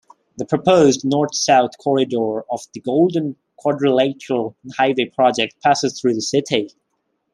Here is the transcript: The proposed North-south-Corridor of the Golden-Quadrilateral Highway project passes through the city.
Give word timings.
The 0.39 0.47
proposed 0.47 1.05
North-south-Corridor 1.05 2.41
of 2.51 2.61
the 2.73 2.79
Golden-Quadrilateral 2.79 4.55
Highway 4.75 5.05
project 5.15 5.61
passes 5.61 6.01
through 6.01 6.15
the 6.15 6.21
city. 6.23 6.69